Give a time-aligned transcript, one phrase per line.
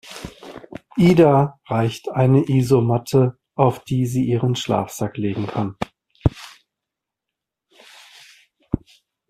[0.97, 5.75] Ida reicht eine Isomatte, auf die sie ihren Schlafsack legen kann.